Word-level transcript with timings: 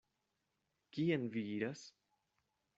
Kien 0.97 1.29
vi 1.37 1.43
iras? 1.57 1.85